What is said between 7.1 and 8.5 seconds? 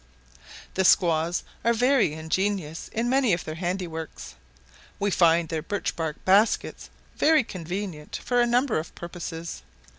very convenient for a